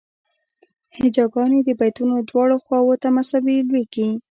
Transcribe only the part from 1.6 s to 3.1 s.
د بیتونو دواړو خواوو ته